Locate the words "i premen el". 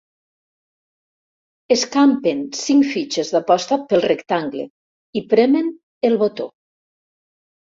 5.21-6.19